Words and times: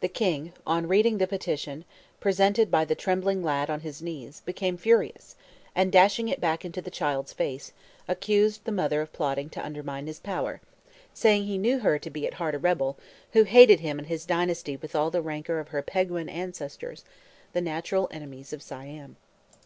The 0.00 0.08
king, 0.08 0.52
on 0.66 0.86
reading 0.86 1.16
the 1.16 1.26
petition, 1.26 1.86
presented 2.20 2.70
by 2.70 2.84
the 2.84 2.94
trembling 2.94 3.42
lad 3.42 3.70
on 3.70 3.80
his 3.80 4.02
knees, 4.02 4.42
became 4.44 4.76
furious, 4.76 5.34
and, 5.74 5.90
dashing 5.90 6.28
it 6.28 6.42
back 6.42 6.62
into 6.62 6.82
the 6.82 6.90
child's 6.90 7.32
face, 7.32 7.72
accused 8.06 8.66
the 8.66 8.70
mother 8.70 9.00
of 9.00 9.14
plotting 9.14 9.48
to 9.48 9.64
undermine 9.64 10.08
his 10.08 10.20
power, 10.20 10.60
saying 11.14 11.44
he 11.44 11.56
knew 11.56 11.78
her 11.78 11.98
to 12.00 12.10
be 12.10 12.26
at 12.26 12.34
heart 12.34 12.54
a 12.54 12.58
rebel, 12.58 12.98
who 13.32 13.44
hated 13.44 13.80
him 13.80 13.98
and 13.98 14.08
his 14.08 14.26
dynasty 14.26 14.76
with 14.76 14.94
all 14.94 15.10
the 15.10 15.22
rancor 15.22 15.58
of 15.58 15.68
her 15.68 15.82
Peguan 15.82 16.28
ancestors, 16.28 17.02
the 17.54 17.62
natural 17.62 18.08
enemies 18.10 18.52
of 18.52 18.60
Siam. 18.62 19.16